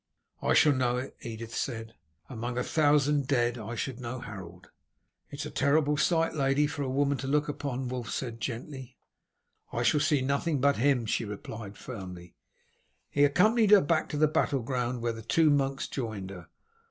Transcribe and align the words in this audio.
"I 0.41 0.55
shall 0.55 0.73
know 0.73 0.97
it," 0.97 1.15
Edith 1.21 1.53
said. 1.53 1.93
"Among 2.27 2.57
a 2.57 2.63
thousand 2.63 3.27
dead 3.27 3.59
I 3.59 3.75
should 3.75 3.99
know 3.99 4.19
Harold." 4.19 4.71
"It 5.29 5.41
is 5.41 5.45
a 5.45 5.51
terrible 5.51 5.95
sight, 5.95 6.33
lady, 6.33 6.65
for 6.65 6.81
a 6.81 6.89
woman 6.89 7.19
to 7.19 7.27
look 7.27 7.47
upon," 7.47 7.87
Wulf 7.87 8.09
said 8.09 8.41
gently. 8.41 8.97
"I 9.71 9.83
shall 9.83 9.99
see 9.99 10.21
nothing 10.21 10.59
but 10.59 10.77
him," 10.77 11.05
she 11.05 11.23
replied 11.23 11.77
firmly. 11.77 12.33
He 13.11 13.23
accompanied 13.23 13.69
her 13.69 13.81
back 13.81 14.09
to 14.09 14.17
the 14.17 14.27
battle 14.27 14.61
ground, 14.63 15.03
where 15.03 15.13
the 15.13 15.21
two 15.21 15.51
monks 15.51 15.87
joined 15.87 16.31
her. 16.31 16.47